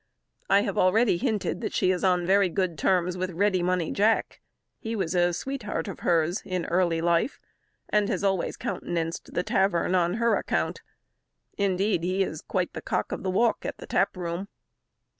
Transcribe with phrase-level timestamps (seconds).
[0.49, 4.41] I have already hinted that she is on very good terms with Ready Money Jack.
[4.79, 7.39] He was a sweetheart of hers in early life,
[7.87, 10.81] and has always countenanced the tavern on her account.
[11.55, 14.47] Indeed, he is quite "the cock of the walk" at the tap room.